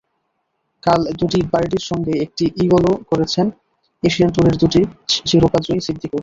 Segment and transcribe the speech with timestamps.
[0.83, 3.45] কাল দুটি বার্ডির সঙ্গে একটি ইগলও করেছেন
[4.03, 4.81] এশিয়ান ট্যুরের দুটি
[5.25, 6.19] শিরোপাজয়ী সিদ্দিকুর।